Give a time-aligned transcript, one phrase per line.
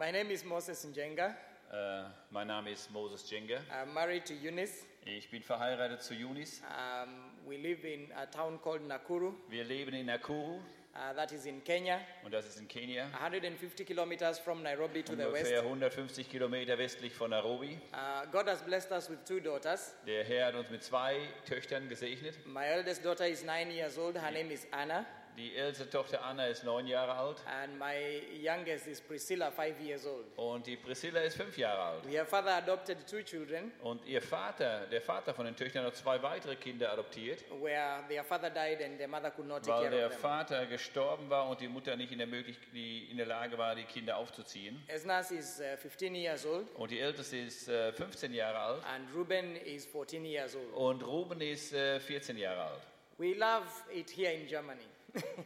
[0.00, 1.36] My name is Moses Njenga.
[1.70, 3.60] Äh, mein Name ist Moses Jenge.
[3.70, 4.86] I'm married to Eunice.
[5.04, 6.62] Ich bin verheiratet zu Yunis.
[6.62, 10.54] Um, we live in a town called Nakuru, Wir leben in Nakuru
[10.94, 13.10] uh, that is in Kenya, und das ist in Kenia.
[13.12, 15.64] 150 kilometers from Nairobi to the Ungefähr west.
[15.64, 17.78] 150 Kilometer westlich von Nairobi.
[17.92, 19.94] Uh, God has blessed us with two daughters.
[20.06, 22.38] Der Herr hat uns mit zwei Töchtern gesegnet.
[22.46, 24.16] My eldest daughter is nine years old.
[24.16, 25.04] Her name is Anna.
[25.40, 30.04] Die älteste Tochter Anna ist neun Jahre alt And my youngest is Priscilla, five years
[30.06, 30.26] old.
[30.36, 32.04] und die Priscilla ist fünf Jahre alt.
[32.14, 36.22] Have father adopted two children Und ihr Vater, der Vater von den Töchtern, hat zwei
[36.22, 39.96] weitere Kinder adoptiert, where their father died and their mother could not take weil care
[39.96, 40.20] der of them.
[40.20, 43.74] Vater gestorben war und die Mutter nicht in der, möglich die in der Lage war,
[43.74, 44.82] die Kinder aufzuziehen.
[44.88, 49.08] Esnas is uh, 15 years old Und die älteste ist äh, 15 Jahre alt and
[49.14, 50.74] Ruben is 14 years old.
[50.74, 52.82] und Ruben ist äh, 14 Jahre alt.
[53.16, 54.80] We love it here in Germany.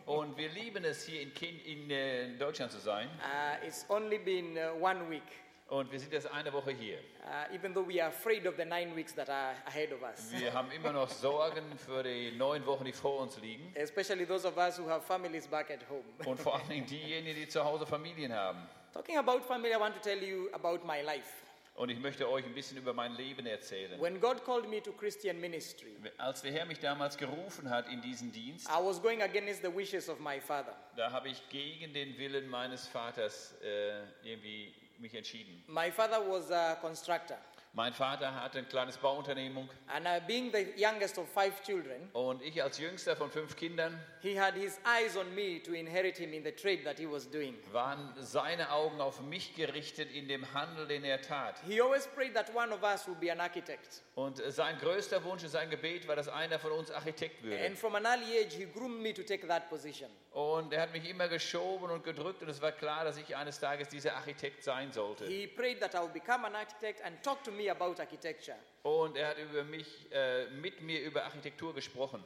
[0.07, 3.09] Und wir lieben es, hier in, Ken in äh, Deutschland zu sein.
[3.19, 5.23] Uh, it's only been uh, one week,
[5.69, 6.99] Und wir sind jetzt eine Woche hier.
[7.25, 10.31] uh, even though we are afraid of the nine weeks that are ahead of us.
[10.33, 13.73] Wir haben immer noch Sorgen für die neun Wochen, die vor uns liegen.
[13.75, 16.05] Especially those of us who have families back at home.
[16.27, 18.59] Und vor allen Dingen diejenigen, die zu Hause Familien haben.
[18.93, 21.44] Talking about family, I want to tell you about my life.
[21.77, 24.01] Und ich möchte euch ein bisschen über mein Leben erzählen.
[24.01, 28.01] When God called me to Christian ministry, Als der Herr mich damals gerufen hat in
[28.01, 30.77] diesen Dienst, I was going against the wishes of my father.
[30.95, 35.65] da habe ich gegen den Willen meines Vaters äh, irgendwie mich entschieden.
[35.67, 37.37] My father was a constructor,
[37.77, 42.41] Mein Vater hatte ein kleines Bauunternehmung and uh, being the youngest of five children, und
[42.41, 46.33] ich als jüngster von fünf Kindern he had his eyes on me to inherit him
[46.33, 47.57] in the trade that he was doing.
[47.73, 51.61] waren seine Augen auf mich gerichtet in dem Handel, den er tat.
[51.67, 54.03] He always prayed that one of us would be an architect.
[54.15, 57.67] Und sein größter Wunsch und sein Gebet war, dass einer von uns Architekt würde.
[57.67, 60.09] And from an early age, he groomed me to take that position.
[60.31, 63.59] Und er hat mich immer geschoben und gedrückt und es war klar, dass ich eines
[63.59, 65.27] Tages dieser Architekt sein sollte.
[65.27, 68.57] He prayed that I would become an architect and talk to me about architecture.
[68.83, 72.25] Und er hat über mich, äh, mit mir über Architektur gesprochen.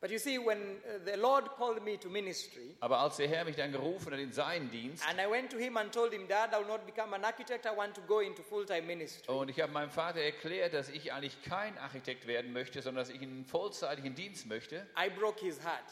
[0.00, 3.44] But you see, when uh, the Lord called me to ministry, Aber als der Herr
[3.44, 6.26] mich dann gerufen hat in seinen Dienst and I went to him and told him,
[6.26, 9.30] Dad, I will not become an architect, I want to go into full time ministry.
[9.30, 13.14] und ich habe meinem Vater erklärt, dass ich eigentlich kein Architekt werden möchte, sondern dass
[13.14, 15.84] ich einen vollzeitigen Dienst möchte, I broke his heart.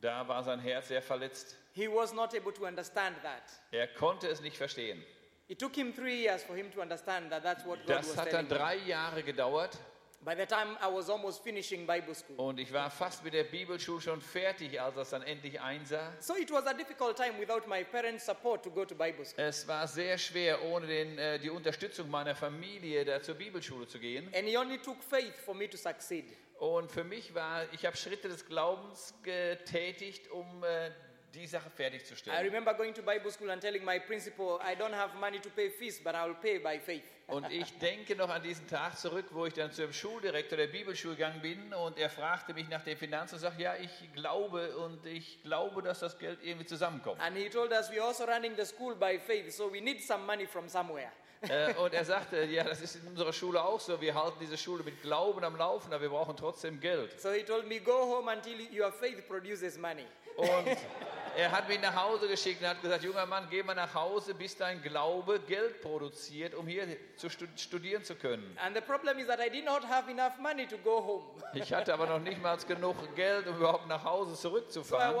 [0.00, 1.54] da war sein Herz sehr verletzt.
[1.74, 3.42] He was not able to understand that.
[3.72, 5.04] Er konnte es nicht verstehen.
[5.50, 8.16] It took him three years for him to understand that that's what God was Das
[8.16, 9.76] hat dann drei Jahre gedauert
[10.22, 12.36] By the time I was almost finishing Bible school.
[12.36, 16.12] und ich war fast mit der Bibelschule schon fertig, als er es dann endlich einsah.
[16.20, 19.42] So it was a difficult time without my parents' support to go to Bible school.
[19.42, 23.98] Es war sehr schwer, ohne den, äh, die Unterstützung meiner Familie da zur Bibelschule zu
[23.98, 24.26] gehen.
[24.34, 26.26] And he only took faith for me to succeed.
[26.58, 30.90] Und für mich war, ich habe Schritte des Glaubens getätigt, um äh,
[31.34, 32.44] die Sache I fertigzustellen.
[32.44, 35.70] remember going to Bible school and telling my principal, I don't have money to pay
[35.70, 37.02] fees, but I'll pay by faith.
[37.30, 41.14] Und ich denke noch an diesen Tag zurück, wo ich dann zum Schuldirektor der Bibelschule
[41.14, 45.06] gegangen bin und er fragte mich nach den Finanzen und sagte, ja, ich glaube und
[45.06, 47.20] ich glaube, dass das Geld irgendwie zusammenkommt.
[47.20, 50.26] And he told us we're also running the school by faith, so we need some
[50.26, 51.12] money from somewhere.
[51.42, 54.58] Äh, und er sagte, ja, das ist in unserer Schule auch so, wir halten diese
[54.58, 57.20] Schule mit Glauben am Laufen, aber wir brauchen trotzdem Geld.
[57.20, 60.04] So he told me, go home until your faith produces money.
[60.36, 60.76] Und
[61.36, 64.34] er hat mich nach Hause geschickt und hat gesagt, junger Mann, geh mal nach Hause,
[64.34, 66.86] bis dein Glaube Geld produziert, um hier
[67.16, 68.56] zu stu- studieren zu können.
[68.64, 71.24] And the problem is that I did not have enough money to go home.
[71.54, 75.14] Ich hatte aber noch nicht mal genug Geld, um überhaupt nach Hause zurückzufahren.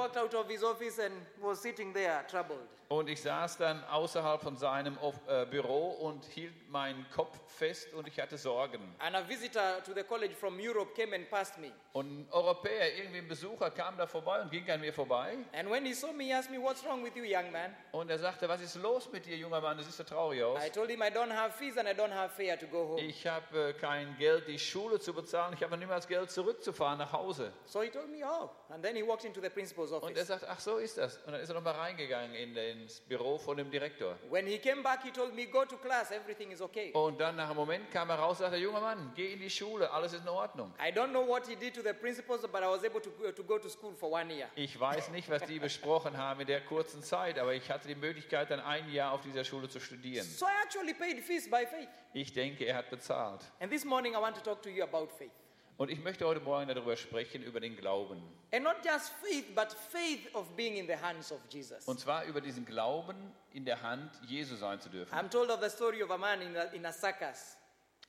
[2.88, 4.98] Und ich saß dann außerhalb von seinem
[5.28, 8.80] äh, Büro und hielt meinen Kopf fest und ich hatte Sorgen.
[8.98, 11.70] And a visitor to the college from Europe came and passed me.
[11.92, 15.38] Und ein Europäer, irgendwie ein Besucher, kam da vorbei und ging an mir vorbei.
[15.52, 17.74] And when he saw me, he asked me, What's wrong with you, young man?
[17.92, 19.76] Und er sagte, was ist los mit dir, junger Mann?
[19.76, 20.64] Das sieht so traurig aus.
[20.64, 23.00] I told him I don't have fees and I don't have fare to go home.
[23.02, 25.54] Ich habe äh, kein Geld, die Schule zu bezahlen.
[25.54, 27.52] Ich habe niemals Geld, zurückzufahren nach Hause.
[27.66, 28.50] So he told me, Oh.
[28.68, 30.26] And then he walked into the principal's Und er office.
[30.28, 31.18] sagt, ach so ist das.
[31.26, 34.16] Und dann ist er nochmal reingegangen in, ins Büro von dem Direktor.
[34.30, 36.92] When he came back, he told me, Go to class, everything is okay.
[36.92, 39.50] Und dann nach einem Moment kam er raus und sagte, junger Mann, geh in die
[39.50, 40.72] Schule, alles ist in Ordnung.
[40.80, 43.42] I don't know what he did to the principals, but I was able to to
[43.44, 44.48] go to school for one year.
[44.54, 47.94] Ich weiß nicht, was die besprochen haben in der kurzen Zeit, aber ich hatte die
[47.94, 50.26] Möglichkeit, dann ein Jahr auf dieser Schule zu studieren.
[50.26, 51.88] So I actually paid fees by faith.
[52.12, 53.40] Ich denke, er hat bezahlt.
[53.60, 55.30] And this morning, I want to talk to you about faith.
[55.76, 58.22] Und ich möchte heute Morgen darüber sprechen, über den Glauben.
[58.52, 61.86] And not just faith, but faith of being in the hands of Jesus.
[61.86, 63.16] Und zwar über diesen Glauben,
[63.52, 65.14] in der Hand Jesu sein zu dürfen.
[65.14, 67.56] I'm told of the story of a man in a, in a circus.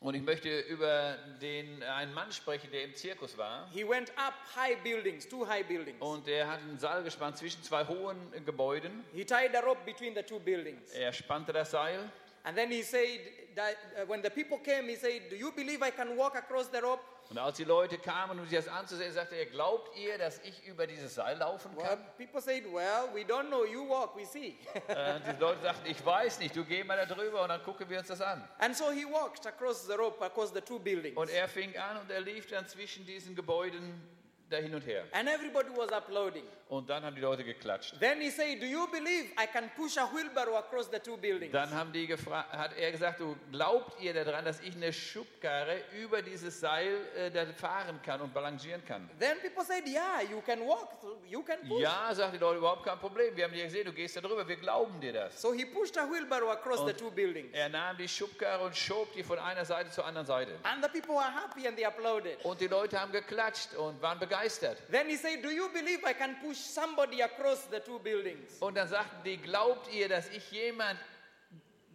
[0.01, 3.69] Und ich möchte über den, einen Mann sprechen, der im Zirkus war.
[3.71, 6.01] He went up high buildings, two high buildings.
[6.01, 9.05] Und er hat einen Seil gespannt zwischen zwei hohen Gebäuden.
[9.13, 10.91] He tied a rope between the two buildings.
[10.93, 12.11] Er spannte das Seil.
[12.43, 13.19] And then he said
[13.55, 16.67] that uh, when the people came, he said, Do you believe I can walk across
[16.71, 17.01] the rope?
[17.29, 20.67] Und als die Leute kamen, um sich das anzusehen, sagte er, glaubt ihr, dass ich
[20.67, 21.99] über dieses Seil laufen Well, kann?
[22.17, 23.63] people said, Well, we don't know.
[23.63, 24.57] You walk, we see.
[24.87, 27.87] Äh, die Leute sagten, ich weiß nicht, du geh mal da drüber und dann gucken
[27.89, 28.45] wir uns das an.
[28.59, 31.15] and so he walked across the rope, across the two buildings.
[31.15, 34.01] Und er fing an und er lief dann zwischen diesen Gebäuden
[34.49, 35.05] da hin und her.
[35.13, 36.43] And everybody was applauding.
[36.71, 37.99] Und dann haben die Leute geklatscht.
[37.99, 41.51] Then he said, Do you believe I can push a wheelbarrow across the two buildings?
[41.51, 46.21] Dann haben die hat er gesagt, du glaubt ihr daran, dass ich eine Schubkarre über
[46.21, 49.09] dieses Seil äh, fahren kann und balancieren kann?
[49.19, 51.81] Then people said, Yeah, you can walk, through- you can push.
[51.81, 53.35] Ja, sagt die Leute, überhaupt kein Problem.
[53.35, 55.41] Wir haben dir gesehen, du gehst da drüber, wir glauben dir das.
[55.41, 57.49] So he pushed a wheelbarrow across the Und two buildings.
[57.53, 60.57] Er nahm die Schubkarre und schob die von einer Seite zur anderen Seite.
[60.63, 62.37] And the people were happy and they applauded.
[62.45, 64.77] Und die Leute haben geklatscht und waren begeistert.
[64.89, 68.57] Then he said, Do you believe I can push somebody across the two buildings?
[68.59, 70.99] Und dann sagten die, glaubt ihr, dass ich jemand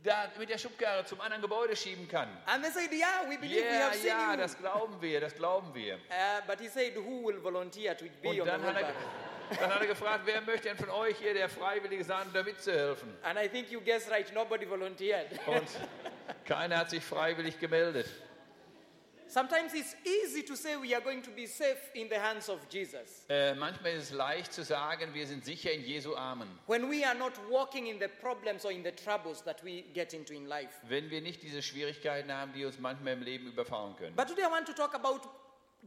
[0.02, 2.28] da mit der Schubkarre zum anderen Gebäude schieben kann?
[2.46, 4.38] And they said, Yeah, we believe we Ja, have seen ja, you.
[4.38, 5.96] das glauben wir, das glauben wir.
[6.08, 9.56] Uh, but he said, Who will volunteer to be Und on the dann hat, er,
[9.58, 13.16] dann hat er gefragt, wer möchte denn von euch hier, der Freiwillige sein, da mitzuhelfen?
[13.22, 15.26] And I think you guessed right, nobody volunteered.
[15.46, 15.68] Und
[16.44, 18.06] keiner hat sich freiwillig gemeldet.
[19.28, 22.60] Sometimes it's easy to say we are going to be safe in the hands of
[22.70, 26.48] Jesus Äh, manchmal ist es leicht zu sagen, wir sind sicher in Jesu Armen.
[26.66, 30.12] when we are not walking in the problems or in the troubles that we get
[30.14, 30.70] into in life.
[30.88, 34.14] Wenn wir nicht diese Schwierigkeiten haben, die uns manchmal im Leben überfahren können.
[34.14, 35.20] But today I want to talk about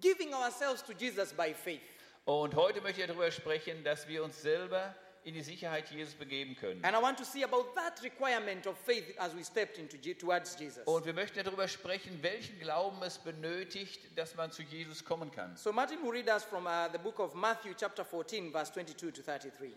[0.01, 1.81] giving ourselves to Jesus by faith.
[2.25, 4.93] Und heute möchte ich darüber sprechen, dass wir uns selber
[5.23, 6.83] in die Sicherheit Jesus begeben können.
[6.83, 10.15] And I want to see about that requirement of faith as we stepped into Je-
[10.15, 10.83] towards Jesus.
[10.85, 15.55] Und wir möchten darüber sprechen, welchen Glauben es benötigt, dass man zu Jesus kommen kann.
[15.57, 19.11] So Martin will read us from uh, the book of Matthew chapter 14 verse 22
[19.11, 19.73] to 33.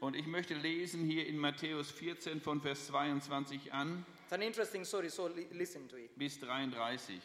[0.00, 4.84] Und ich möchte lesen hier in Matthäus 14 von Vers 22 an It's an interesting
[4.84, 6.16] story, so li- listen to it.
[6.18, 7.20] bis 33.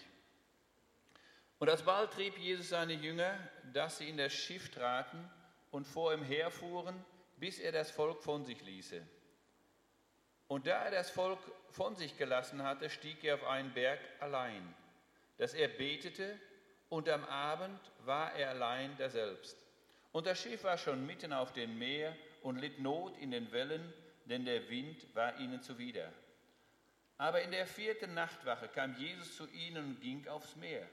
[1.60, 3.38] Und alsbald trieb Jesus seine Jünger,
[3.74, 5.18] dass sie in das Schiff traten
[5.70, 6.96] und vor ihm herfuhren,
[7.42, 9.02] bis er das Volk von sich ließe.
[10.48, 11.40] Und da er das Volk
[11.72, 14.76] von sich gelassen hatte, stieg er auf einen Berg allein,
[15.38, 16.40] dass er betete,
[16.90, 19.58] und am Abend war er allein daselbst.
[20.12, 23.92] Und das Schiff war schon mitten auf dem Meer und litt Not in den Wellen,
[24.26, 26.12] denn der Wind war ihnen zuwider.
[27.18, 30.86] Aber in der vierten Nachtwache kam Jesus zu ihnen und ging aufs Meer.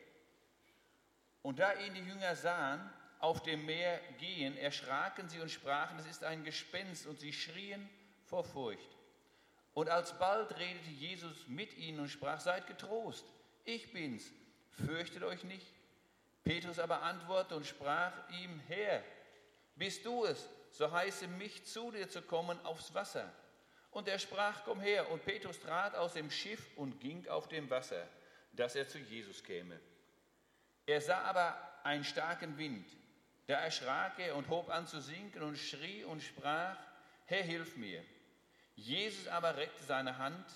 [1.43, 6.07] Und da ihn die Jünger sahen, auf dem Meer gehen, erschraken sie und sprachen, es
[6.07, 7.89] ist ein Gespenst, und sie schrien
[8.25, 8.97] vor Furcht.
[9.75, 13.25] Und alsbald redete Jesus mit ihnen und sprach, seid getrost,
[13.65, 14.31] ich bin's,
[14.71, 15.67] fürchtet euch nicht.
[16.45, 19.03] Petrus aber antwortete und sprach ihm, Herr,
[19.77, 23.33] bist du es, so heiße mich zu dir zu kommen aufs Wasser.
[23.91, 25.11] Und er sprach, komm her.
[25.11, 28.07] Und Petrus trat aus dem Schiff und ging auf dem Wasser,
[28.53, 29.79] dass er zu Jesus käme.
[30.87, 32.87] Er sah aber einen starken Wind.
[33.49, 36.77] Da erschrak er und hob an zu sinken und schrie und sprach,
[37.25, 38.05] Herr, hilf mir.
[38.77, 40.47] Jesus aber reckte seine Hand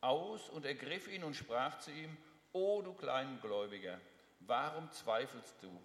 [0.00, 2.16] aus und ergriff ihn und sprach zu ihm,
[2.52, 4.00] O du Kleingläubiger,
[4.38, 5.80] warum zweifelst du?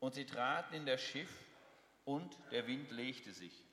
[0.00, 1.30] Und sie traten in das Schiff
[2.04, 3.64] und der Wind legte sich.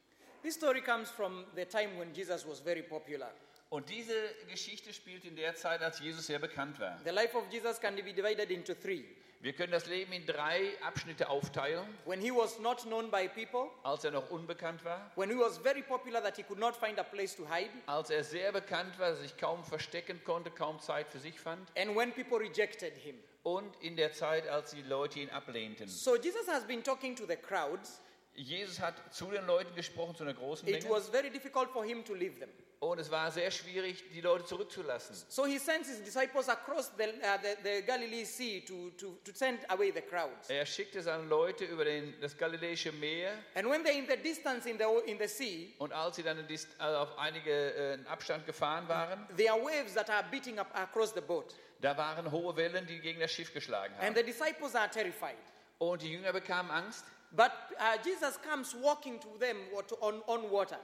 [0.44, 3.33] This story comes from the time when Jesus was very popular.
[3.69, 4.15] Und diese
[4.49, 6.99] Geschichte spielt in der Zeit, als Jesus sehr bekannt war.
[7.04, 9.04] The life of Jesus can be divided into three.
[9.42, 11.83] Wir können das Leben in drei Abschnitte aufteilen.
[12.06, 15.57] When he was not known by people, Als er noch unbekannt war, when he was
[15.57, 19.00] very popular that he could not find a place to hide, als er sehr bekannt
[19.00, 23.16] war, sich kaum verstecken konnte, kaum Zeit für sich fand and when people rejected him.
[23.42, 25.88] und in der Zeit, als die Leute ihn ablehnten.
[25.88, 28.00] So Jesus has been talking to the crowds.
[28.35, 31.83] Jesus hat zu den Leuten gesprochen, zu einer großen It Menge, was very difficult for
[31.85, 32.50] him to leave them.
[32.80, 35.16] und es war sehr schwierig, die Leute zurückzulassen.
[35.30, 39.31] So he sends his disciples across the, uh, the, the Galilee Sea to, to, to
[39.35, 40.50] send away the crowds.
[40.50, 44.68] Er schickte seine Leute über den, das Galiläische Meer And when they're in the distance
[44.68, 48.00] in the, in the sea, und als sie dann in Dist- also auf einige äh,
[48.07, 51.54] Abstand gefahren waren, there are waves that are beating up across the boat.
[51.81, 54.16] da waren hohe Wellen, die gegen das Schiff geschlagen And haben.
[54.16, 55.35] the disciples are terrified.
[55.78, 59.57] Und die Jünger bekamen Angst, But uh, Jesus comes walking to them
[60.02, 60.80] on, on water.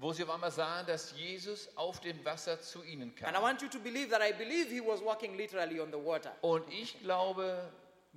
[0.00, 3.42] wo sie auf einmal sahen, dass Jesus auf dem Wasser zu ihnen And I kam.
[3.42, 6.32] want you to believe that I believe he was walking literally on the water.
[6.42, 7.68] Und ich glaube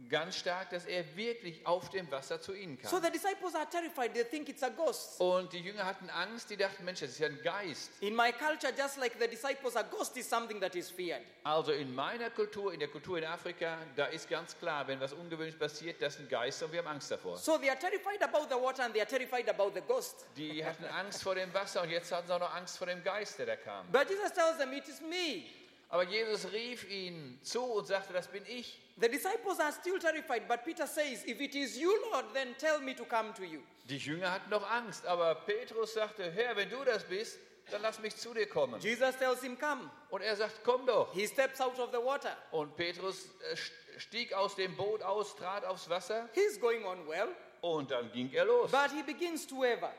[0.10, 3.04] ganz stark, dass er wirklich auf dem Wasser zu ihnen So kam.
[3.04, 4.14] the disciples are terrified.
[4.14, 5.20] They think it's a ghost.
[5.20, 7.92] Und die Jünger hatten Angst, die dachten, Mensch, das ist ja ein Geist.
[8.02, 11.22] In my culture, just like the disciples, a ghost is something that is feared.
[11.44, 15.14] Also in meiner Kultur, in der Kultur in Afrika, da ist ganz klar, wenn was
[15.14, 17.38] Ungewöhnliches passiert, das sind Geister und wir haben Angst davor.
[17.38, 20.26] So they are terrified about the water and they are terrified about the ghost.
[20.36, 23.04] Die hatten Angst vor dem Wasser und jetzt hatten sie auch noch Angst vor dem
[23.04, 23.92] Geist, der da kam.
[23.92, 25.44] But Jesus tells them, It is me.
[25.90, 28.80] Aber Jesus rief ihnen zu und sagte, das bin ich.
[29.02, 32.80] The disciples are still terrified, but Peter says, If it is you, Lord, then tell
[32.80, 33.62] me to come to you.
[33.90, 37.40] Die Jünger hatten noch Angst, aber Petrus sagte, Herr, wenn du das bist,
[37.72, 38.80] dann lass mich zu dir kommen.
[38.80, 39.90] Jesus tells him, Come.
[40.12, 41.12] Und er sagt, komm doch.
[41.14, 42.38] He steps out of the water.
[42.52, 43.56] Und Petrus äh,
[43.98, 47.30] stieg aus dem Boot aus, trat aufs Wasser He's going on well,
[47.62, 48.70] und dann ging er los.
[48.72, 49.94] but he begins to waver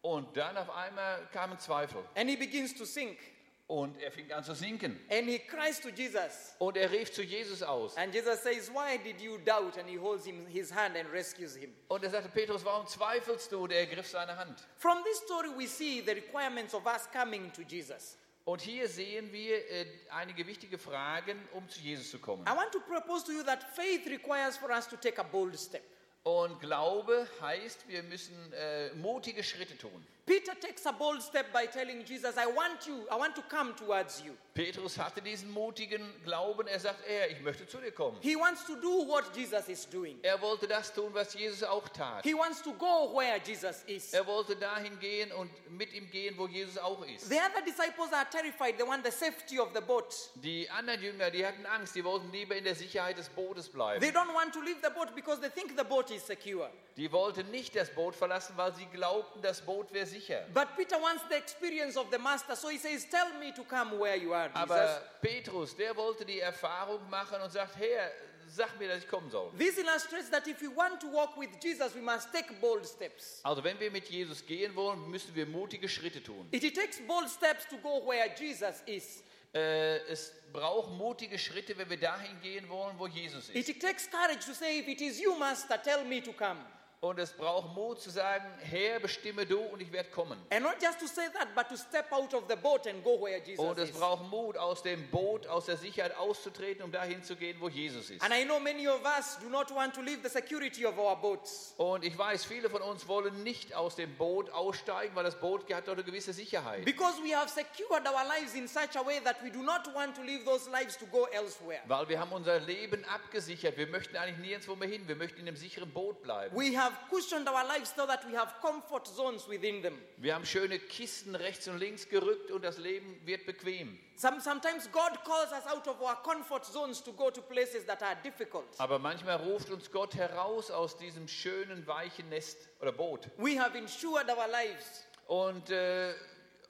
[0.00, 3.18] Und dann auf einmal kamen Zweifel and he begins to sink.
[3.68, 4.98] Und er fing an zu sinken.
[5.10, 6.54] And he cries to Jesus.
[6.58, 7.96] Und er rief zu Jesus aus.
[7.96, 9.76] And Jesus says, Why did you doubt?
[9.76, 11.74] And he holds him his hand and rescues him.
[11.88, 13.64] Und er sagte, Petrus, warum zweifelst du?
[13.64, 14.66] Und er ergriff seine Hand.
[14.78, 18.16] From this story, we see the requirements of us coming to Jesus.
[18.46, 22.46] Und hier sehen wir äh, einige wichtige Fragen, um zu Jesus zu kommen.
[22.48, 25.58] I want to propose to you that faith requires for us to take a bold
[25.58, 25.82] step.
[26.28, 30.06] Und Glaube heißt, wir müssen äh, mutige Schritte tun.
[30.26, 33.74] Peter takes a bold step by telling Jesus, I want you, I want to come
[33.74, 34.34] towards you.
[34.52, 36.66] Petrus hatte diesen mutigen Glauben.
[36.66, 38.18] Er sagt, er, ich möchte zu dir kommen.
[38.20, 40.18] He wants to do what Jesus is doing.
[40.22, 42.24] Er wollte das tun, was Jesus auch tat.
[42.24, 44.12] He wants to go where Jesus is.
[44.12, 47.30] Er wollte dahin gehen und mit ihm gehen, wo Jesus auch ist.
[47.30, 48.76] The other disciples are terrified.
[48.76, 50.14] They want the safety of the boat.
[50.34, 53.72] Die anderen Jünger, die hatten Angst, die wollten lieber in der Sicherheit des Bootes They
[53.72, 54.04] bleiben.
[54.10, 56.70] don't want to leave the boat because they think the boat is secure.
[56.96, 60.44] Die wollten nicht das Boot verlassen, weil sie glaubten, das Boot wäre sicher.
[60.52, 63.98] But Peter wants the experience of the master, so he says, Tell me to come
[63.98, 64.70] where you are, Jesus.
[64.70, 68.10] Aber Petrus, der wollte die Erfahrung machen und sagt, Herr,
[68.48, 69.50] sag mir, dass ich kommen soll.
[69.56, 73.40] This illustrates that if we want to walk with Jesus, we must take bold steps.
[73.44, 76.48] Also wenn wir mit Jesus gehen wollen, müssen wir mutige Schritte tun.
[76.50, 79.22] It takes bold steps to go where Jesus is.
[79.54, 83.68] Äh, es braucht mutige Schritte, wenn wir dahin gehen wollen, wo Jesus ist.
[83.68, 86.58] It takes courage to say, If it is you, Master, tell me to come.
[87.00, 90.36] Und es braucht Mut zu sagen, Herr, bestimme du und ich werde kommen.
[90.50, 93.20] And not just to say that, but to step out of the boat and go
[93.22, 93.96] where Jesus Und es is.
[93.96, 98.10] braucht Mut, aus dem Boot, aus der Sicherheit auszutreten, um dahin zu gehen, wo Jesus
[98.10, 98.20] ist.
[98.20, 101.14] And I know many of us do not want to leave the security of our
[101.14, 101.72] boats.
[101.76, 105.72] Und ich weiß, viele von uns wollen nicht aus dem Boot aussteigen, weil das Boot
[105.72, 106.84] hat doch eine gewisse Sicherheit.
[106.84, 110.16] Because we have secured our lives in such a way that we do not want
[110.16, 111.78] to leave those lives to go elsewhere.
[111.86, 113.76] Weil wir haben unser Leben abgesichert.
[113.76, 115.06] Wir möchten eigentlich nirgendwo mehr hin.
[115.06, 116.56] Wir möchten in einem sicheren Boot bleiben.
[116.56, 119.98] We have cushioned our lives so that we have comfort zones within them.
[120.16, 123.98] Wir haben schöne Kisten rechts und links gerückt und das Leben wird bequem.
[124.16, 128.02] Some, sometimes God calls us out of our comfort zones to go to places that
[128.02, 128.66] are difficult.
[128.78, 133.28] Aber manchmal ruft uns Gott heraus aus diesem schönen, weichen Nest oder Boot.
[133.36, 135.04] We have insured our lives.
[135.26, 136.14] Und äh,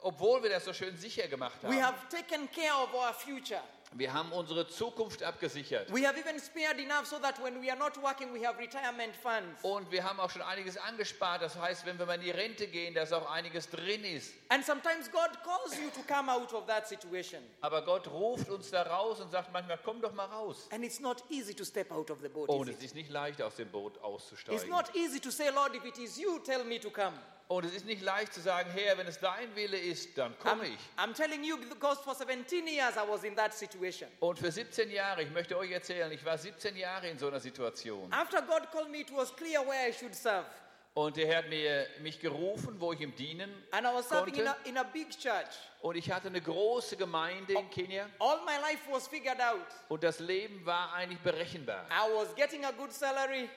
[0.01, 3.63] obwohl wir das so schön sicher gemacht We haben, have taken care of our future.
[3.95, 5.93] Wir haben unsere Zukunft abgesichert.
[5.93, 9.15] We have even spared enough so that when we are not working, we have retirement
[9.17, 9.63] funds.
[9.63, 11.43] Und wir haben auch schon einiges angespart.
[11.43, 14.35] Das heißt, wenn wir mal in die Rente gehen, dass auch einiges drin ist.
[14.51, 17.43] And sometimes God calls you to come out of that situation.
[17.61, 20.69] Aber Gott ruft uns da raus und sagt manchmal, komm doch mal raus.
[20.71, 22.49] And it's not easy to step out of the boat.
[22.49, 24.69] Und es ist nicht leicht, aus dem Boot It's auszusteigen.
[24.69, 27.15] not easy to say, Lord, if it is you, tell me to come.
[27.49, 30.67] Und es ist nicht leicht zu sagen, Herr, wenn es dein Wille ist, dann komme
[30.67, 30.79] ich.
[30.99, 33.78] I'm telling you because for 17 years I was in that situation.
[34.21, 37.41] Und für 17 Jahre, ich möchte euch erzählen, ich war 17 Jahre in so einer
[37.41, 38.13] Situation.
[38.13, 40.47] After God called me, it was clear where I should serve.
[40.95, 44.35] Und der Herr hat mir, mich gerufen, wo ich ihm dienen And I was serving
[44.35, 44.61] in konnte.
[44.65, 45.47] a, in a big church.
[45.81, 48.09] Und ich hatte eine große Gemeinde in Kenia.
[48.19, 49.61] All my life was figured out.
[49.89, 51.87] Und das Leben war eigentlich berechenbar.
[51.89, 53.49] I was getting a good salary.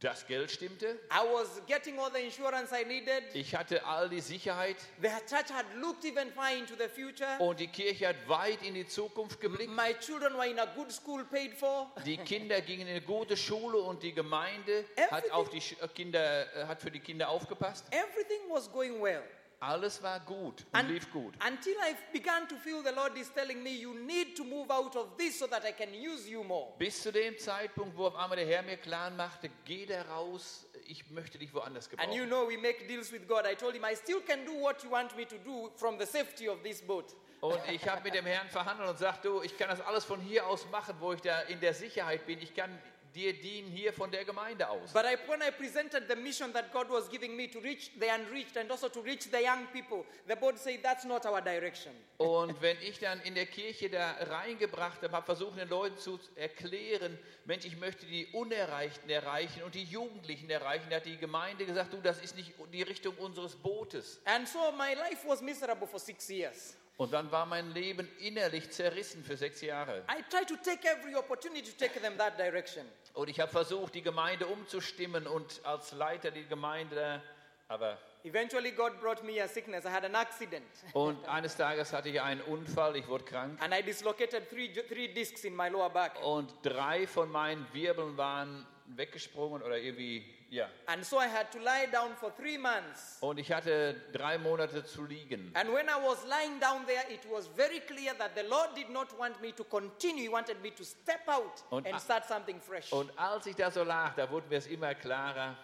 [0.00, 0.98] Das Geld stimmte.
[1.12, 3.22] I was getting all the insurance I needed.
[3.34, 4.76] Ich hatte all die Sicherheit.
[5.02, 7.38] The church had looked even far into the future.
[7.38, 9.70] Und die Kirche hat weit in die Zukunft geblickt.
[9.70, 11.92] My children were in a good school paid for.
[12.06, 16.46] Die Kinder gingen in eine gute Schule und die Gemeinde hat, auf die äh, Kinder,
[16.56, 17.84] äh, hat für die Kinder aufgepasst.
[17.90, 19.22] Everything was going well.
[19.62, 21.34] Alles war gut und And lief gut.
[21.46, 24.96] until I began to feel the Lord is telling me, you need to move out
[24.96, 26.72] of this so that I can use you more.
[26.78, 30.66] Bis zu dem Zeitpunkt, wo auf einmal der Herr mir klar machte, geh da raus,
[30.86, 32.28] ich möchte dich woanders And you gebrauchen.
[32.28, 33.44] know, we make deals with God.
[33.46, 36.06] I told him, I still can do what you want me to do from the
[36.06, 37.14] safety of this boat.
[37.42, 40.20] Und ich habe mit dem Herrn verhandelt und sagte, du, ich kann das alles von
[40.20, 42.38] hier aus machen, wo ich da in der Sicherheit bin.
[42.40, 42.70] Ich kann
[43.14, 44.92] dir dienen hier von der Gemeinde aus.
[44.92, 48.06] But I, when I presented the mission that God was giving me to reach the
[48.06, 51.92] unreached and also to reach the young people, the board said that's not our direction.
[52.18, 56.20] Und wenn ich dann in der Kirche da reingebracht habe, habe versucht den Leuten zu
[56.36, 61.64] erklären, Mensch, ich möchte die Unerreichten erreichen und die Jugendlichen erreichen, da hat die Gemeinde
[61.64, 64.20] gesagt, du, das ist nicht die Richtung unseres Bootes.
[64.24, 66.76] And so my life was miserable for six years.
[67.00, 70.04] Und dann war mein Leben innerlich zerrissen für sechs Jahre.
[70.10, 72.84] I tried to take every opportunity to take them that direction.
[73.14, 77.22] Und ich habe versucht, die Gemeinde umzustimmen und als Leiter die Gemeinde,
[77.68, 79.86] aber Eventually, God brought me a sickness.
[79.86, 80.62] I had an accident.
[80.92, 85.08] und eines Tages hatte ich einen Unfall, ich wurde krank And I dislocated three, three
[85.08, 86.22] discs in my lower back.
[86.22, 90.68] und drei von meinen Wirbeln waren weggesprungen oder irgendwie, ja.
[90.86, 93.18] And so I had to lie down for three months.
[93.20, 95.50] Und ich hatte drei Monate zu liegen.
[95.54, 98.90] And when I was lying down there, it was very clear that the Lord did
[98.90, 100.24] not want me to continue.
[100.24, 102.92] He wanted me to step out Und and start something fresh.
[102.92, 105.56] Und als ich da so lag, da wurde mir es immer klarer,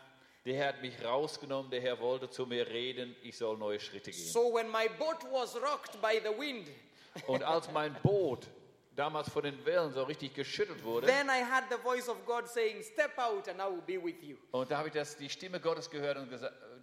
[0.44, 4.12] der Herr hat mich rausgenommen, der Herr wollte zu mir reden, ich soll neue Schritte
[4.12, 4.32] gehen.
[4.32, 6.68] So when my boat was rocked by the wind,
[7.26, 8.46] Und als mein Boot
[8.96, 12.48] damals von den Wellen so richtig geschüttelt wurde, then I had the voice of God
[12.48, 14.36] saying, Step out and I will be with you.
[14.52, 16.30] und da habe ich das, die Stimme Gottes gehört, und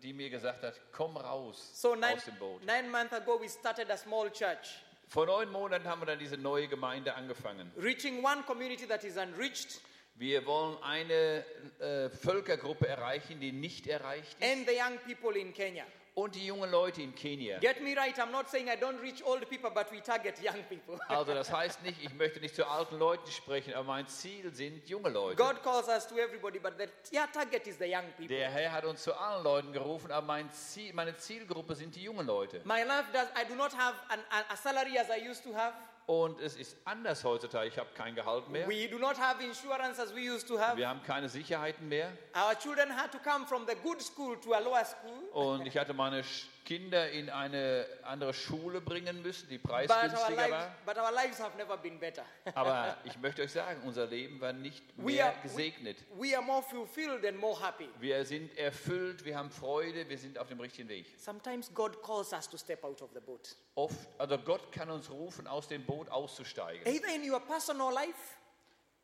[0.02, 2.64] die mir gesagt hat, komm raus So nine, aus dem Boot.
[2.66, 4.80] nine months ago, we started a small church,
[5.10, 7.72] Vor neun Monaten haben wir dann diese neue Gemeinde angefangen.
[7.78, 9.82] reaching one community that is unreached
[10.16, 11.44] Wir wollen eine
[11.80, 15.86] äh, Völkergruppe erreichen, die nicht erreicht ist, and the young people in Kenya.
[16.16, 17.60] Und die jungen Leute in Kenia.
[17.60, 20.62] Get me right, I'm not saying I don't reach old people, but we target young
[20.70, 21.00] people.
[21.08, 24.88] Also das heißt nicht, ich möchte nicht zu alten Leuten sprechen, aber mein Ziel sind
[24.88, 25.36] junge Leute.
[25.36, 28.28] God calls us to everybody, but the yeah, target is the young people.
[28.28, 32.04] Der Herr hat uns zu allen Leuten gerufen, aber mein Ziel, meine Zielgruppe sind die
[32.04, 32.62] jungen Leute.
[32.66, 35.54] My life does, I do not have an, a, a salary as I used to
[35.56, 35.74] have.
[36.06, 37.70] Und es ist anders heutzutage.
[37.70, 38.68] Ich habe kein Gehalt mehr.
[38.68, 40.76] We do not have insurance as we used to have.
[40.76, 42.12] Wir haben keine Sicherheiten mehr.
[42.36, 45.30] Our children had to come from the good school to a lower school.
[45.32, 46.24] Und ich hatte meine
[46.64, 50.76] Kinder in eine andere Schule bringen müssen, die preisgünstiger war.
[50.86, 52.26] but our lives have never been better.
[52.56, 55.98] Aber ich möchte euch sagen, unser Leben war nicht We mehr are, we, gesegnet.
[56.18, 57.90] we are more fulfilled and more happy.
[58.00, 61.08] Wir sind erfüllt, wir haben Freude, wir sind auf dem richtigen Weg.
[61.18, 63.56] Sometimes God calls us to step out of the boat.
[63.76, 66.86] Oft, also Gott kann uns rufen, aus dem Boot auszusteigen.
[66.88, 68.38] Either in your personal life,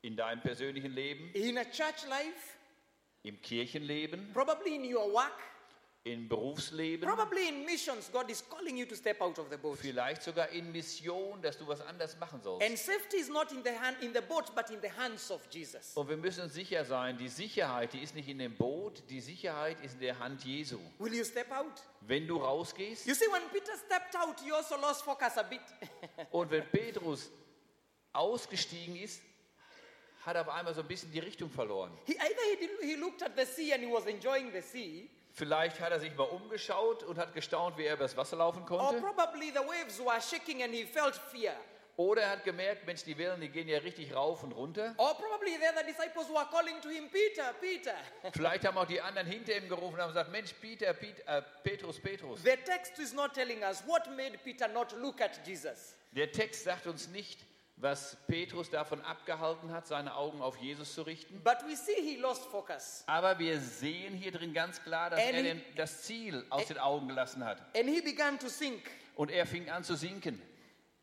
[0.01, 2.57] In deinem persönlichen Leben, in a church life,
[3.23, 5.33] im Kirchenleben, probably in your work,
[6.03, 8.10] im Berufsleben, probably in missions.
[8.12, 9.77] God is calling you to step out of the boat.
[9.77, 12.65] vielleicht sogar in Mission, dass du was anders machen sollst.
[12.65, 15.42] And safety is not in the hand in the boat, but in the hands of
[15.51, 15.96] Jesus.
[15.96, 19.20] Und wir müssen uns sicher sein, die Sicherheit, die ist nicht in dem Boot, die
[19.20, 20.79] Sicherheit ist in der Hand Jesu.
[21.00, 21.83] Will you step out?
[22.01, 25.62] Wenn du rausgehst You see, when Peter stepped out, he also lost focus a bit.
[26.31, 27.29] und wenn Petrus
[28.14, 29.22] ausgestiegen ist,
[30.25, 31.92] hat er auf einmal so ein bisschen die Richtung verloren.
[32.05, 35.09] he, either he, did, he looked at the sea and he was enjoying the sea,
[35.31, 38.65] Vielleicht hat er sich mal umgeschaut und hat gestaunt, wie er übers Wasser laufen or
[38.68, 39.01] konnte.
[39.01, 41.53] probably the waves were shaking and he felt fear.
[42.00, 44.96] Oder er hat gemerkt, Mensch, die Wellen, die gehen ja richtig rauf und runter.
[44.98, 47.94] Or probably the other disciples were calling to him, Peter, Peter.
[48.31, 51.42] Vielleicht haben auch die anderen hinter ihm gerufen und haben gesagt, Mensch, Peter, Peter äh,
[51.61, 52.42] Petrus, Petrus.
[52.42, 55.94] The text is not telling us what made Peter not look at Jesus.
[56.11, 57.46] Der Text sagt uns nicht,
[57.81, 61.42] was Petrus davon abgehalten hat, seine Augen auf Jesus zu richten.
[61.44, 63.03] But we see he lost focus.
[63.07, 66.77] Aber wir sehen hier drin ganz klar, dass And er he- das Ziel aus den
[66.77, 67.59] Augen gelassen hat.
[67.75, 68.89] And he began to sink.
[69.15, 70.42] Und er fing an zu sinken.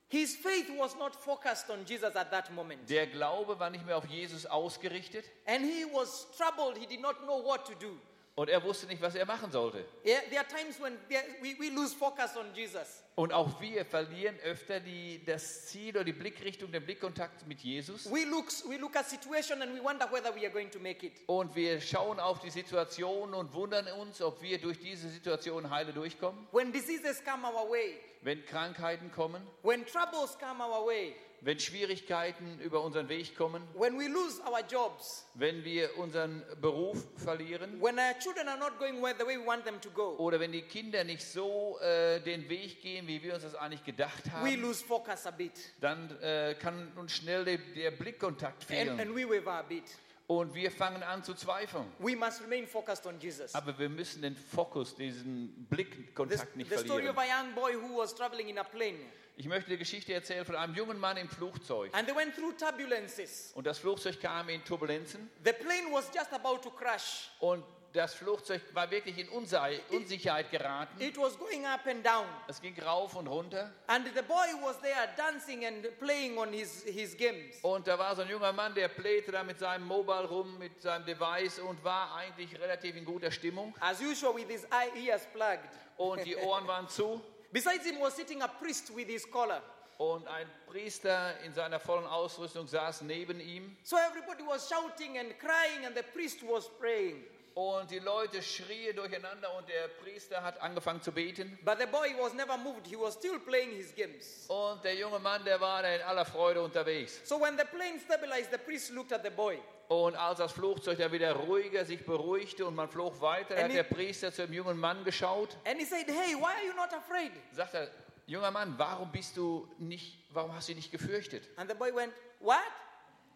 [0.08, 2.88] His faith was not focused on Jesus at that moment.
[2.88, 6.76] Der Glaube war nicht mehr auf Jesus ausgerichtet And he was troubled.
[6.78, 7.98] He did not know what to do.
[8.36, 9.82] Und er wusste nicht, was er machen sollte.
[10.04, 13.02] Yeah, there are times when there, we, we lose focus on Jesus.
[13.14, 18.10] Und auch wir verlieren öfter die, das Ziel oder die Blickrichtung, den Blickkontakt mit Jesus.
[18.12, 21.04] We look, we look at situation and we wonder whether we are going to make
[21.06, 21.14] it.
[21.26, 25.94] Und wir schauen auf die Situation und wundern uns, ob wir durch diese Situation heile
[25.94, 26.46] durchkommen.
[26.52, 31.14] When diseases come our way, Wenn Krankheiten kommen, when troubles come our way,
[31.46, 37.06] wenn Schwierigkeiten über unseren Weg kommen, when we lose our jobs, wenn wir unseren Beruf
[37.16, 40.16] verlieren when our children are not going where the way we want them to go,
[40.18, 43.84] oder wenn die Kinder nicht so äh, den Weg gehen, wie wir uns das eigentlich
[43.84, 45.52] gedacht we haben, lose focus a bit.
[45.80, 49.84] dann äh, kann uns schnell der, der Blickkontakt And, fehlen and we waver a bit.
[50.28, 51.86] Und wir fangen an zu zweifeln.
[51.98, 53.54] We must remain focused on Jesus.
[53.54, 57.16] Aber wir müssen den Fokus, diesen The, Blickkontakt nicht the story verlieren.
[57.16, 58.98] of a young boy who was traveling in a plane
[59.38, 61.90] Ich möchte die Geschichte erzählen von einem jungen Mann im Flugzeug.
[61.94, 63.52] and they went through turbulences.
[63.54, 67.30] Und das Flugzeug kam in Turbulenzen The plane was just about to crash.
[67.40, 67.62] und
[67.96, 71.00] das Flugzeug war wirklich in Unsicherheit geraten.
[71.00, 72.26] It was going up and down.
[72.46, 73.72] Es ging rauf und runter.
[73.86, 77.56] And the boy was there dancing and playing on his, his games.
[77.62, 80.82] Und da war so ein junger Mann, der playte da mit seinem Mobile rum, mit
[80.82, 83.74] seinem Device und war eigentlich relativ in guter Stimmung.
[83.80, 85.70] As usual, with his ears plugged.
[85.96, 87.20] Und die Ohren waren zu.
[87.50, 89.62] Besides him was sitting a priest with his collar.
[89.98, 93.74] Und ein Priester in seiner vollen Ausrüstung saß neben ihm.
[93.82, 97.24] So everybody was shouting and crying, and the priest was praying.
[97.56, 101.58] Und die Leute schrien durcheinander und der Priester hat angefangen zu beten.
[101.64, 102.86] But the boy was never moved.
[102.86, 104.44] He was still playing his games.
[104.48, 107.18] Und der junge Mann, der war da in aller Freude unterwegs.
[107.26, 109.58] So when the plane stabilized, the priest looked at the boy.
[109.88, 113.64] Und als das Flugzeug dann wieder ruhiger sich beruhigte und man flog weiter, dann hat
[113.70, 115.56] And der he- Priester zu dem jungen Mann geschaut.
[115.64, 117.32] And he said, Hey, why are you not afraid?
[117.52, 117.88] Sagt er,
[118.26, 121.48] junger Mann, warum bist du nicht, warum hast du dich nicht gefürchtet?
[121.56, 122.58] And the boy went, What?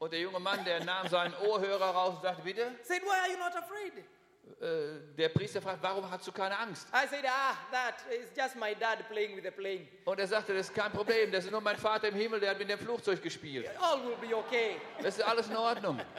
[0.01, 3.31] Und der junge Mann, der nahm seinen Ohrhörer raus und sagte, bitte, Said, Why are
[3.31, 3.93] you not afraid?
[4.61, 6.89] äh, der Priester fragt, warum hast du keine Angst?
[6.91, 7.55] Said, Ah.
[10.07, 12.53] Und er sagte, das ist kein Problem, das ist nur mein Vater im Himmel, der
[12.53, 13.69] hat mit dem Flugzeug gespielt.
[13.79, 14.81] All will be okay.
[15.03, 16.01] Das ist alles in Ordnung.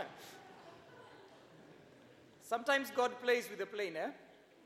[2.42, 4.10] Sometimes God plays with the plane, eh?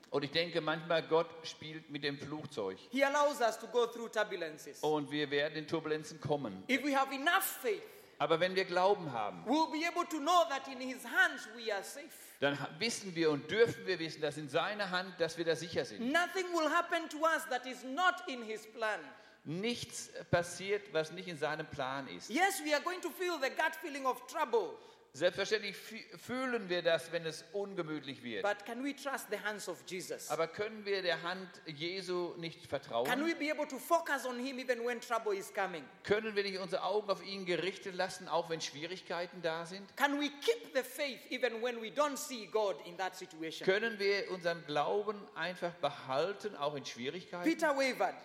[0.09, 2.77] Und ich denke manchmal, Gott spielt mit dem Flugzeug.
[2.89, 4.81] He allows us to go through turbulences.
[4.81, 6.63] Und wir werden in Turbulenzen kommen.
[6.69, 7.81] If we have enough faith,
[8.17, 11.73] Aber wenn wir Glauben haben, we'll be able to know that in His hands we
[11.73, 12.07] are safe.
[12.39, 15.83] dann wissen wir und dürfen wir wissen, dass in seiner Hand, dass wir da sicher
[15.85, 16.11] sind.
[16.11, 18.99] Nothing will happen to us that is not in His plan.
[19.43, 22.29] Nichts passiert, was nicht in seinem Plan ist.
[22.29, 24.71] Yes, we are going to feel the gut feeling of trouble,
[25.15, 28.43] Selbstverständlich fü- fühlen wir das, wenn es ungemütlich wird.
[28.43, 30.29] but can we trust the hands of Jesus?
[30.29, 33.25] Aber können wir der Hand Jesu nicht Can vertrauen?
[33.25, 35.85] we be able to focus on Him even when trouble is coming?
[36.03, 39.95] Können wir nicht unsere Augen auf ihn gerichtet lassen, auch wenn Schwierigkeiten da sind?
[39.95, 43.65] Can we keep the faith even when we don't see God in that situation?
[43.65, 47.45] Können wir unseren Glauben einfach behalten, auch in Schwierigkeiten?
[47.49, 48.15] Peter wavered.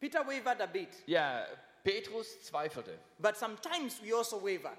[0.00, 1.44] Peter wavered a bit, Ja,
[1.84, 2.98] Petrus zweifelte.
[3.18, 4.72] but sometimes we also waver.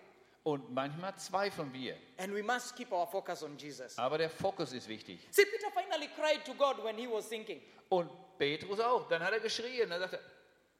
[0.43, 1.97] Und manchmal zweifeln wir.
[2.17, 3.97] And we must keep our focus on Jesus.
[3.97, 5.19] Aber der Fokus ist wichtig.
[5.31, 7.61] See, Peter finally cried to God when he was sinking.
[7.89, 9.07] Und Petrus auch.
[9.07, 9.89] Dann hat er geschrien.
[9.89, 10.23] Dann sagte er,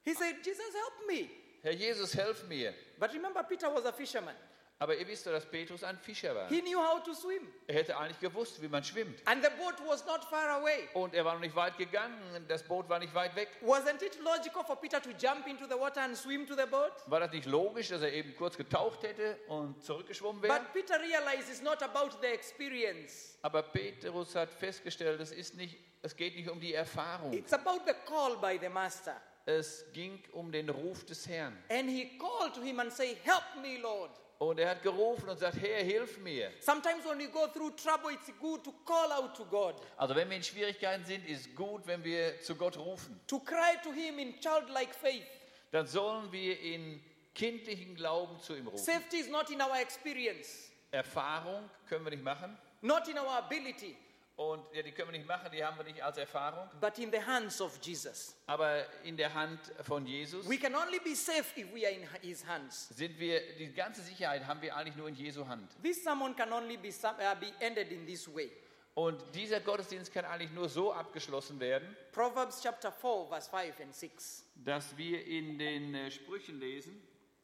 [0.02, 1.28] He said, Jesus, help me.
[1.62, 2.74] Herr Jesus, helf mir.
[2.98, 4.34] But remember, Peter was a fisherman.
[4.82, 6.48] Aber ihr wisst doch, dass Petrus ein Fischer war.
[6.48, 7.46] He knew how to swim.
[7.66, 9.20] Er hätte eigentlich gewusst, wie man schwimmt.
[9.26, 10.88] And the boat was not far away.
[10.94, 12.16] Und er war noch nicht weit gegangen.
[12.48, 13.50] Das Boot war nicht weit weg.
[13.60, 16.92] Wasn't it logical for Peter to jump into the water and swim to the boat?
[17.08, 20.58] War das nicht logisch, dass er eben kurz getaucht hätte und zurückgeschwommen wäre?
[20.58, 23.36] But Peter realized it's not about the experience.
[23.42, 27.34] Aber Petrus hat festgestellt, es, ist nicht, es geht nicht um die Erfahrung.
[27.34, 29.20] It's about the call by the master.
[29.44, 31.62] Es ging um den Ruf des Herrn.
[31.68, 34.10] And he called to him and said, help me, Lord.
[34.40, 36.50] Und er hat gerufen und sagt, Herr, hilf mir.
[36.60, 40.30] Sometimes when we go through trouble, it's good to call out to God, Also wenn
[40.30, 43.20] wir in Schwierigkeiten sind, ist gut, wenn wir zu Gott rufen.
[43.26, 45.26] to cry to him in childlike faith.
[45.72, 47.02] Dann sollen wir in
[47.34, 48.82] kindlichen Glauben zu ihm rufen.
[48.82, 52.56] Safety is not in our experience, Erfahrung können wir nicht machen.
[52.80, 53.94] not in our ability,
[54.40, 56.66] Und ja, die können wir nicht machen, die haben wir nicht als Erfahrung.
[56.80, 58.34] but in the hands of Jesus.
[58.46, 62.08] Aber in der Hand von Jesus We can only be safe if we are in
[62.22, 62.88] his hands.
[62.88, 65.70] sind wir, die ganze Sicherheit haben wir eigentlich nur in Jesu Hand.
[65.82, 68.50] This sermon can only be, uh, be ended in this way.
[68.94, 73.94] Und dieser Gottesdienst kann eigentlich nur so abgeschlossen werden, Proverbs chapter 4, verse 5 and
[73.94, 74.44] 6.
[74.64, 76.98] dass wir in den äh, Sprüchen lesen,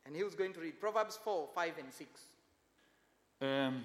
[0.07, 2.09] And he was going to read Proverbs 4, 5 and 6.
[3.43, 3.85] ähm,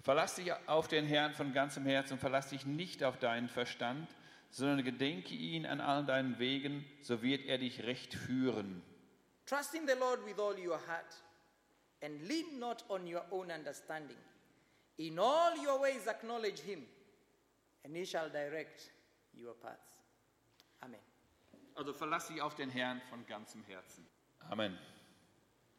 [0.00, 4.08] verlass dich auf den Herrn von ganzem Herzen und verlass dich nicht auf deinen Verstand,
[4.50, 8.82] sondern gedenke ihn an allen deinen Wegen, so wird er dich recht führen.
[9.46, 11.16] Trust in the Lord with all your heart
[12.02, 14.18] and lean not on your own understanding.
[14.96, 16.84] In all your ways acknowledge him,
[17.84, 18.90] and he shall direct
[19.32, 20.02] your paths.
[20.80, 21.00] Amen.
[21.74, 24.06] Also verlass dich auf den Herrn von ganzem Herzen.
[24.50, 24.76] Amen.